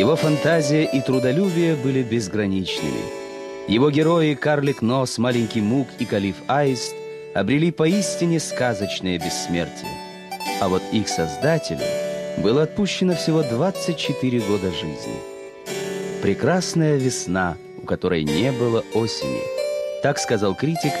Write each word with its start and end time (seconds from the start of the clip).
Его 0.00 0.16
фантазия 0.16 0.84
и 0.84 1.02
трудолюбие 1.02 1.76
были 1.76 2.02
безграничными. 2.02 3.02
Его 3.68 3.90
герои 3.90 4.32
Карлик 4.32 4.80
Нос, 4.80 5.18
Маленький 5.18 5.60
Мук 5.60 5.88
и 5.98 6.06
Калиф 6.06 6.36
Аист 6.46 6.94
обрели 7.34 7.70
поистине 7.70 8.40
сказочное 8.40 9.18
бессмертие. 9.18 9.90
А 10.62 10.70
вот 10.70 10.82
их 10.90 11.06
создателю 11.06 11.84
было 12.38 12.62
отпущено 12.62 13.14
всего 13.14 13.42
24 13.42 14.40
года 14.40 14.70
жизни. 14.70 15.20
Прекрасная 16.22 16.96
весна, 16.96 17.58
у 17.76 17.84
которой 17.84 18.24
не 18.24 18.52
было 18.52 18.82
осени. 18.94 19.42
Так 20.02 20.18
сказал 20.18 20.54
критик 20.54 20.94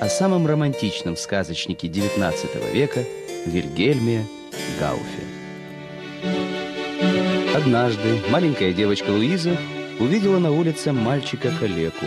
о 0.00 0.08
самом 0.08 0.46
романтичном 0.46 1.18
сказочнике 1.18 1.88
XIX 1.88 2.72
века 2.72 3.04
Вильгельме 3.44 4.24
Гауфе. 4.80 5.35
Однажды 7.56 8.20
маленькая 8.28 8.74
девочка 8.74 9.08
Луиза 9.08 9.56
увидела 9.98 10.38
на 10.38 10.52
улице 10.52 10.92
мальчика-калеку. 10.92 12.04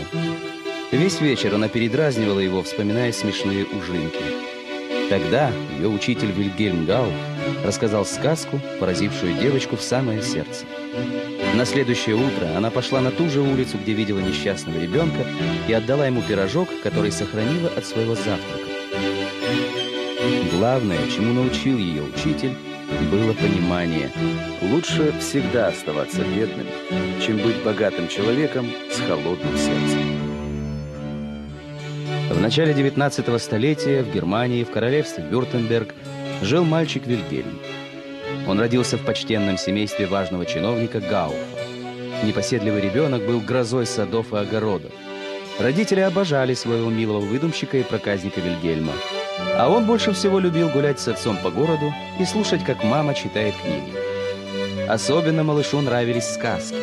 Весь 0.92 1.20
вечер 1.22 1.56
она 1.56 1.68
передразнивала 1.68 2.40
его, 2.40 2.62
вспоминая 2.62 3.12
смешные 3.12 3.66
ужинки. 3.66 4.22
Тогда 5.10 5.52
ее 5.76 5.88
учитель 5.88 6.32
Вильгельм 6.32 6.86
Гауф 6.86 7.12
рассказал 7.66 8.06
сказку, 8.06 8.62
поразившую 8.80 9.40
девочку 9.40 9.76
в 9.76 9.82
самое 9.82 10.22
сердце. 10.22 10.66
На 11.56 11.66
следующее 11.66 12.16
утро 12.16 12.56
она 12.56 12.70
пошла 12.70 13.02
на 13.02 13.10
ту 13.10 13.28
же 13.28 13.42
улицу, 13.42 13.80
где 13.82 13.94
видела 13.94 14.20
несчастного 14.20 14.80
ребенка, 14.80 15.26
и 15.68 15.74
отдала 15.74 16.06
ему 16.06 16.22
пирожок, 16.22 16.70
который 16.84 17.12
сохранила 17.12 17.70
от 17.76 17.88
своего 17.88 18.14
завтрака. 18.14 18.70
Главное, 20.52 21.00
чему 21.10 21.34
научил 21.34 21.80
ее 21.80 22.04
учитель, 22.04 22.56
было 23.06 23.34
понимание. 23.34 24.12
Лучше 24.62 25.14
всегда 25.20 25.68
оставаться 25.68 26.22
бедным, 26.24 26.68
чем 27.22 27.38
быть 27.38 27.62
богатым 27.64 28.08
человеком 28.08 28.70
с 28.92 29.00
холодным 29.00 29.58
сердцем. 29.58 30.30
В 32.30 32.42
начале 32.42 32.74
19 32.74 33.42
столетия 33.42 34.04
в 34.04 34.14
Германии, 34.14 34.64
в 34.64 34.72
королевстве 34.72 35.24
Вюртемберг, 35.30 35.94
жил 36.42 36.64
мальчик 36.64 37.06
Вильгельм. 37.06 37.60
Он 38.48 38.60
родился 38.60 38.98
в 38.98 39.06
почтенном 39.06 39.58
семействе 39.58 40.06
важного 40.06 40.46
чиновника 40.46 41.00
Гауфа. 41.00 41.36
Непоседливый 42.24 42.82
ребенок 42.82 43.26
был 43.26 43.40
грозой 43.40 43.86
садов 43.86 44.34
и 44.34 44.38
огородов. 44.38 44.92
Родители 45.60 46.02
обожали 46.02 46.54
своего 46.54 46.90
милого 46.90 47.20
выдумщика 47.20 47.78
и 47.78 47.84
проказника 47.84 48.40
Вильгельма. 48.40 48.94
А 49.58 49.70
он 49.70 49.86
больше 49.86 50.14
всего 50.14 50.40
любил 50.40 50.70
гулять 50.70 51.00
с 51.00 51.08
отцом 51.08 51.38
по 51.38 51.50
городу 51.50 51.94
и 52.20 52.26
слушать, 52.26 52.64
как 52.64 52.84
мама 52.84 53.14
читает 53.14 53.54
книги. 53.62 53.94
Особенно 54.88 55.44
малышу 55.44 55.82
нравились 55.82 56.28
сказки. 56.28 56.78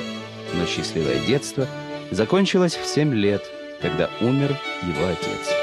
Но 0.54 0.66
счастливое 0.66 1.18
детство 1.26 1.66
закончилось 2.10 2.76
в 2.76 2.86
семь 2.86 3.14
лет, 3.14 3.42
когда 3.80 4.10
умер 4.20 4.56
его 4.82 5.06
отец. 5.06 5.54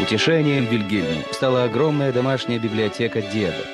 Утешением 0.00 0.66
Вильгельму 0.66 1.22
стала 1.30 1.64
огромная 1.64 2.12
домашняя 2.12 2.58
библиотека 2.58 3.22
деда. 3.22 3.64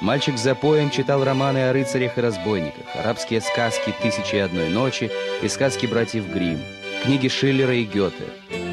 Мальчик 0.00 0.38
за 0.38 0.54
поем 0.54 0.90
читал 0.90 1.24
романы 1.24 1.68
о 1.68 1.72
рыцарях 1.72 2.18
и 2.18 2.20
разбойниках, 2.20 2.84
арабские 2.94 3.40
сказки 3.40 3.94
«Тысячи 4.02 4.36
и 4.36 4.38
одной 4.38 4.68
ночи» 4.68 5.10
и 5.42 5.48
сказки 5.48 5.86
братьев 5.86 6.28
Гримм, 6.32 6.60
книги 7.02 7.28
Шиллера 7.28 7.74
и 7.74 7.84
Гёте, 7.84 8.24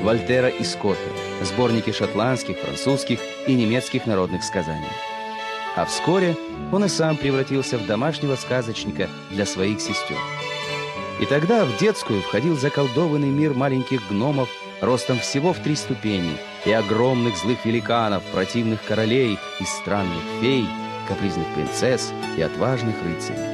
Вольтера 0.04 0.50
и 0.50 0.64
Скотта, 0.64 1.00
сборники 1.46 1.92
шотландских, 1.92 2.58
французских 2.58 3.20
и 3.48 3.54
немецких 3.54 4.06
народных 4.06 4.44
сказаний. 4.44 4.88
А 5.76 5.86
вскоре 5.86 6.36
он 6.72 6.86
и 6.86 6.88
сам 6.88 7.18
превратился 7.18 7.78
в 7.78 7.86
домашнего 7.86 8.36
сказочника 8.36 9.10
для 9.30 9.46
своих 9.46 9.80
сестер. 9.80 10.18
И 11.20 11.26
тогда 11.26 11.66
в 11.66 11.78
детскую 11.78 12.22
входил 12.22 12.58
заколдованный 12.58 13.30
мир 13.30 13.54
маленьких 13.54 14.08
гномов 14.10 14.50
ростом 14.82 15.20
всего 15.20 15.54
в 15.54 15.60
три 15.60 15.76
ступени 15.76 16.38
и 16.66 16.72
огромных 16.72 17.38
злых 17.38 17.64
великанов, 17.66 18.24
противных 18.32 18.84
королей 18.84 19.38
и 19.60 19.64
странных 19.64 20.24
фей, 20.42 20.68
капризных 21.08 21.48
принцесс 21.54 22.12
и 22.38 22.42
отважных 22.42 22.96
рыцарей. 23.04 23.52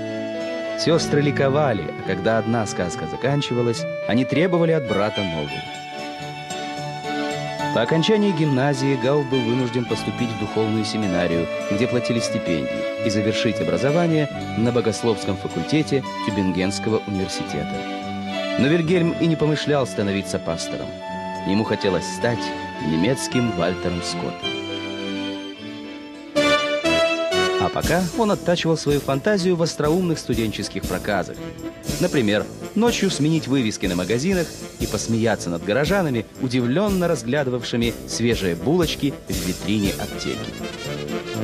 Сестры 0.80 1.22
ликовали, 1.22 1.94
а 2.00 2.08
когда 2.08 2.38
одна 2.38 2.66
сказка 2.66 3.08
заканчивалась, 3.08 3.84
они 4.08 4.26
требовали 4.26 4.72
от 4.72 4.88
брата 4.88 5.22
новую. 5.22 5.87
По 7.78 7.84
окончании 7.84 8.32
гимназии 8.32 8.96
Гауф 9.04 9.30
был 9.30 9.40
вынужден 9.40 9.86
поступить 9.86 10.32
в 10.32 10.40
духовную 10.40 10.84
семинарию, 10.84 11.46
где 11.70 11.88
платили 11.88 12.18
стипендии, 12.18 13.06
и 13.06 13.10
завершить 13.12 13.62
образование 13.62 14.28
на 14.58 14.72
богословском 14.72 15.38
факультете 15.38 16.04
Тюбингенского 16.26 17.04
университета. 17.06 17.70
Но 18.58 18.66
Вильгельм 18.66 19.12
и 19.12 19.28
не 19.28 19.36
помышлял 19.36 19.86
становиться 19.86 20.40
пастором. 20.40 20.88
Ему 21.48 21.64
хотелось 21.66 22.16
стать 22.16 22.44
немецким 22.82 23.52
Вальтером 23.52 24.02
Скоттом. 24.02 24.57
Пока 27.78 28.04
он 28.18 28.32
оттачивал 28.32 28.76
свою 28.76 29.00
фантазию 29.00 29.56
в 29.56 29.62
остроумных 29.62 30.18
студенческих 30.18 30.82
проказах. 30.82 31.38
Например, 32.00 32.44
ночью 32.74 33.12
сменить 33.12 33.48
вывески 33.48 33.86
на 33.86 33.96
магазинах 33.96 34.48
и 34.80 34.88
посмеяться 34.88 35.52
над 35.52 35.64
горожанами, 35.64 36.26
удивленно 36.42 37.08
разглядывавшими 37.08 37.94
свежие 38.08 38.56
булочки 38.56 39.14
в 39.30 39.48
витрине 39.48 39.92
аптеки. 40.00 40.52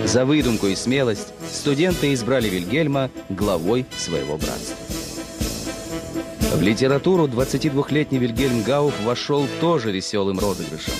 За 0.05 0.25
выдумку 0.25 0.66
и 0.66 0.75
смелость 0.75 1.27
студенты 1.51 2.11
избрали 2.16 2.50
Вильгельма 2.50 3.11
главой 3.29 3.85
своего 3.95 4.38
братства. 4.38 4.75
В 6.55 6.63
литературу 6.63 7.27
22-летний 7.27 8.17
Вильгельм 8.17 8.63
Гауф 8.63 9.00
вошел 9.03 9.45
тоже 9.61 9.91
веселым 9.91 10.39
розыгрышем. 10.39 10.94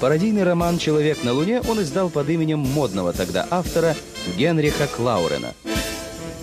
Пародийный 0.00 0.44
роман 0.44 0.78
«Человек 0.78 1.24
на 1.24 1.32
Луне» 1.32 1.60
он 1.68 1.82
издал 1.82 2.08
под 2.08 2.28
именем 2.28 2.60
модного 2.60 3.12
тогда 3.12 3.48
автора 3.50 3.96
Генриха 4.36 4.86
Клаурена. 4.86 5.54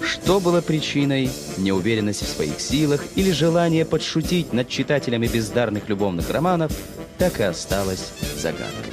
Что 0.02 0.42
было 0.42 0.60
причиной? 0.60 1.30
Неуверенность 1.58 2.24
в 2.24 2.28
своих 2.28 2.60
силах 2.60 3.02
или 3.16 3.32
желание 3.32 3.86
подшутить 3.86 4.52
над 4.52 4.68
читателями 4.68 5.28
бездарных 5.28 5.88
любовных 5.88 6.30
романов, 6.30 6.74
так 7.18 7.40
и 7.40 7.44
осталось 7.44 8.12
загадкой. 8.38 8.92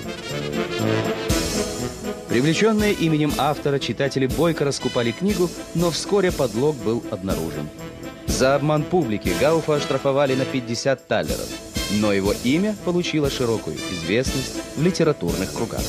Привлеченные 2.28 2.92
именем 2.92 3.32
автора, 3.38 3.80
читатели 3.80 4.26
бойко 4.26 4.64
раскупали 4.64 5.10
книгу, 5.10 5.50
но 5.74 5.90
вскоре 5.90 6.30
подлог 6.30 6.76
был 6.76 7.02
обнаружен. 7.10 7.68
За 8.26 8.54
обман 8.54 8.84
публики 8.84 9.34
Гауфа 9.40 9.74
оштрафовали 9.74 10.34
на 10.36 10.44
50 10.44 11.08
талеров– 11.08 11.48
но 12.00 12.12
его 12.12 12.34
имя 12.44 12.76
получило 12.84 13.30
широкую 13.30 13.76
известность 13.76 14.54
в 14.76 14.82
литературных 14.82 15.52
кругах. 15.52 15.82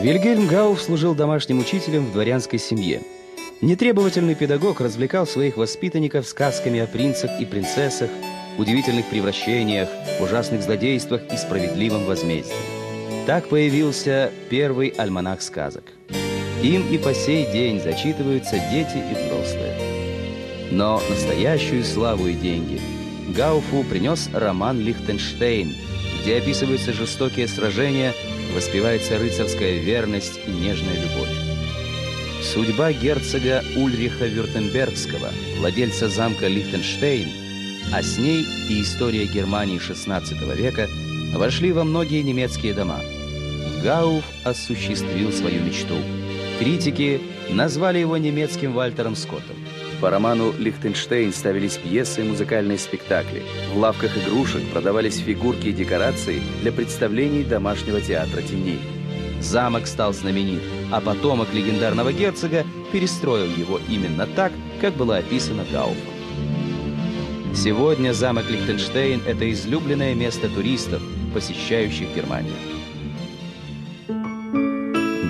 Вильгельм 0.00 0.48
Гауф 0.48 0.82
служил 0.82 1.14
домашним 1.14 1.60
учителем 1.60 2.06
в 2.06 2.12
дворянской 2.12 2.58
семье. 2.58 3.02
Нетребовательный 3.60 4.34
педагог 4.34 4.80
развлекал 4.80 5.28
своих 5.28 5.56
воспитанников 5.56 6.26
сказками 6.26 6.80
о 6.80 6.88
принцах 6.88 7.30
и 7.40 7.44
принцессах, 7.44 8.10
удивительных 8.58 9.06
превращениях, 9.06 9.88
ужасных 10.20 10.62
злодействах 10.62 11.22
и 11.32 11.36
справедливом 11.36 12.04
возмездии. 12.04 12.52
Так 13.26 13.46
появился 13.48 14.32
первый 14.50 14.88
альманах 14.88 15.40
сказок– 15.40 15.84
им 16.62 16.88
и 16.90 16.98
по 16.98 17.12
сей 17.12 17.50
день 17.50 17.80
зачитываются 17.80 18.56
дети 18.70 18.96
и 18.96 19.14
взрослые. 19.14 19.76
Но 20.70 21.02
настоящую 21.10 21.84
славу 21.84 22.28
и 22.28 22.34
деньги 22.34 22.80
Гауфу 23.36 23.84
принес 23.84 24.30
роман 24.32 24.80
«Лихтенштейн», 24.80 25.74
где 26.22 26.38
описываются 26.38 26.92
жестокие 26.92 27.48
сражения, 27.48 28.14
воспевается 28.54 29.18
рыцарская 29.18 29.78
верность 29.78 30.38
и 30.46 30.50
нежная 30.50 30.94
любовь. 30.94 31.30
Судьба 32.42 32.92
герцога 32.92 33.62
Ульриха 33.76 34.26
Вюртембергского, 34.26 35.30
владельца 35.58 36.08
замка 36.08 36.48
Лихтенштейн, 36.48 37.28
а 37.92 38.02
с 38.02 38.18
ней 38.18 38.44
и 38.68 38.82
история 38.82 39.26
Германии 39.26 39.80
XVI 39.80 40.56
века 40.56 40.88
вошли 41.34 41.72
во 41.72 41.84
многие 41.84 42.22
немецкие 42.22 42.74
дома. 42.74 43.00
Гауф 43.82 44.24
осуществил 44.44 45.32
свою 45.32 45.62
мечту– 45.62 45.96
Критики 46.58 47.20
назвали 47.50 47.98
его 47.98 48.16
немецким 48.16 48.72
Вальтером 48.72 49.16
Скоттом. 49.16 49.56
По 50.00 50.10
роману 50.10 50.52
«Лихтенштейн» 50.58 51.32
ставились 51.32 51.76
пьесы 51.76 52.22
и 52.22 52.28
музыкальные 52.28 52.78
спектакли. 52.78 53.42
В 53.72 53.78
лавках 53.78 54.16
игрушек 54.18 54.62
продавались 54.72 55.18
фигурки 55.18 55.68
и 55.68 55.72
декорации 55.72 56.40
для 56.60 56.72
представлений 56.72 57.44
домашнего 57.44 58.00
театра 58.00 58.42
теней. 58.42 58.80
Замок 59.40 59.86
стал 59.86 60.12
знаменит, 60.12 60.62
а 60.90 61.00
потомок 61.00 61.52
легендарного 61.52 62.12
герцога 62.12 62.64
перестроил 62.92 63.50
его 63.56 63.80
именно 63.88 64.26
так, 64.26 64.52
как 64.80 64.94
было 64.94 65.18
описано 65.18 65.64
Гауфом. 65.70 65.96
Сегодня 67.54 68.12
замок 68.12 68.50
Лихтенштейн– 68.50 69.20
это 69.26 69.50
излюбленное 69.52 70.14
место 70.14 70.48
туристов, 70.48 71.02
посещающих 71.34 72.14
Германию. 72.14 72.54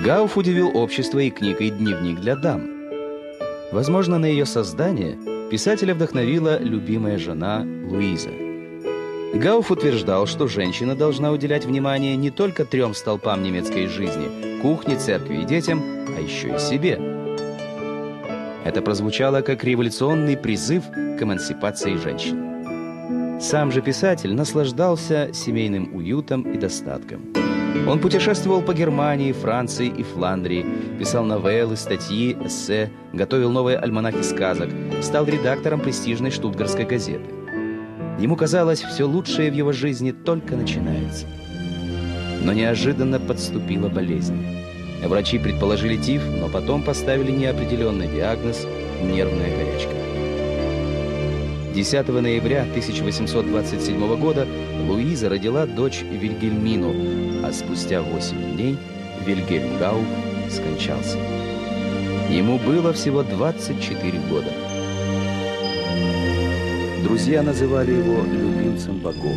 Гауф 0.03 0.35
удивил 0.35 0.75
общество 0.75 1.19
и 1.19 1.29
книгой 1.29 1.69
«Дневник 1.69 2.19
для 2.19 2.35
дам». 2.35 2.69
Возможно, 3.71 4.19
на 4.19 4.25
ее 4.25 4.45
создание 4.45 5.17
писателя 5.49 5.95
вдохновила 5.95 6.59
любимая 6.61 7.17
жена 7.17 7.61
Луиза. 7.61 8.31
Гауф 9.33 9.71
утверждал, 9.71 10.27
что 10.27 10.49
женщина 10.49 10.93
должна 10.93 11.31
уделять 11.31 11.63
внимание 11.63 12.17
не 12.17 12.31
только 12.31 12.65
трем 12.65 12.93
столпам 12.93 13.43
немецкой 13.43 13.87
жизни– 13.87 14.59
кухне, 14.61 14.97
церкви 14.97 15.37
и 15.37 15.45
детям, 15.45 15.81
а 16.17 16.19
еще 16.19 16.53
и 16.53 16.59
себе. 16.59 16.99
Это 18.65 18.81
прозвучало 18.81 19.39
как 19.39 19.63
революционный 19.63 20.35
призыв 20.35 20.83
к 20.91 21.23
эмансипации 21.23 21.95
женщин. 21.95 23.39
Сам 23.39 23.71
же 23.71 23.81
писатель 23.81 24.33
наслаждался 24.33 25.29
семейным 25.33 25.95
уютом 25.95 26.41
и 26.41 26.57
достатком. 26.57 27.32
Он 27.87 27.99
путешествовал 27.99 28.61
по 28.61 28.73
Германии, 28.73 29.31
Франции 29.31 29.87
и 29.87 30.03
Фландрии, 30.03 30.65
писал 30.99 31.25
новеллы, 31.25 31.75
статьи, 31.75 32.37
эссе, 32.45 32.91
готовил 33.11 33.51
новые 33.51 33.77
альманахи 33.77 34.21
сказок, 34.21 34.69
стал 35.01 35.25
редактором 35.25 35.81
престижной 35.81 36.31
штутгарской 36.31 36.85
газеты. 36.85 37.25
Ему 38.19 38.35
казалось, 38.35 38.81
все 38.81 39.05
лучшее 39.05 39.51
в 39.51 39.55
его 39.55 39.71
жизни 39.71 40.11
только 40.11 40.55
начинается. 40.55 41.25
Но 42.41 42.53
неожиданно 42.53 43.19
подступила 43.19 43.89
болезнь. 43.89 44.37
Врачи 45.03 45.37
предположили 45.39 45.97
тиф, 45.97 46.21
но 46.39 46.47
потом 46.47 46.83
поставили 46.83 47.31
неопределенный 47.31 48.07
диагноз– 48.07 48.65
нервная 49.03 49.49
горячка. 49.57 50.02
10 51.73 52.07
ноября 52.07 52.61
1827 52.61 54.15
года 54.17 54.47
Луиза 54.87 55.27
родила 55.27 55.65
дочь 55.65 56.03
Вильгельмину, 56.03 56.93
а 57.43 57.51
спустя 57.51 58.03
8 58.03 58.55
дней 58.55 58.77
Вильгельм 59.25 59.79
Гауф 59.79 60.05
скончался. 60.51 61.17
Ему 62.29 62.59
было 62.59 62.93
всего 62.93 63.23
24 63.23 64.19
года. 64.29 64.51
Друзья 67.03 67.41
называли 67.41 67.91
его 67.91 68.21
любимцем 68.23 68.99
богов. 68.99 69.35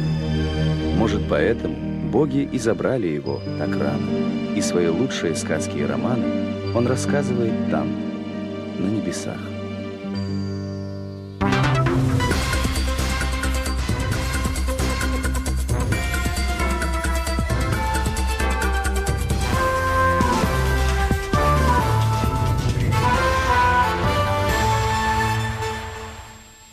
Может, 0.99 1.23
поэтому 1.31 1.75
боги 2.11 2.47
и 2.53 2.59
забрали 2.59 3.07
его 3.07 3.41
так 3.59 3.71
рано. 3.71 4.07
И 4.55 4.61
свои 4.61 4.89
лучшие 4.89 5.35
сказки 5.37 5.79
и 5.79 5.87
романы 5.87 6.27
он 6.75 6.87
рассказывает 6.87 7.71
там, 7.71 7.89
на 8.79 8.89
небесах. 8.89 9.56